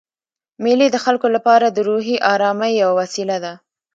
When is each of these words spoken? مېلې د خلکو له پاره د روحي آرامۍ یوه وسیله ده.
مېلې 0.63 0.87
د 0.91 0.97
خلکو 1.05 1.27
له 1.35 1.39
پاره 1.45 1.67
د 1.71 1.77
روحي 1.89 2.15
آرامۍ 2.33 2.73
یوه 2.81 2.93
وسیله 3.01 3.37
ده. 3.43 3.53